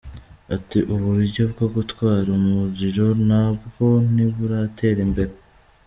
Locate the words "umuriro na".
2.39-3.43